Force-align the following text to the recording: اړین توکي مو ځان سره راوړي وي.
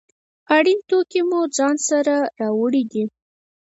اړین 0.55 0.79
توکي 0.89 1.21
مو 1.29 1.39
ځان 1.57 1.75
سره 1.89 2.15
راوړي 2.39 2.83
وي. 2.91 3.05